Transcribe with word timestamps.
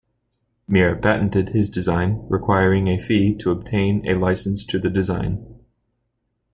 Mier 0.67 0.95
patented 0.95 1.49
his 1.49 1.69
design, 1.69 2.25
requiring 2.27 2.87
a 2.87 2.97
fee 2.97 3.35
to 3.37 3.51
obtain 3.51 4.03
a 4.07 4.15
license 4.15 4.63
to 4.65 4.79
the 4.79 4.89
design. 4.89 5.61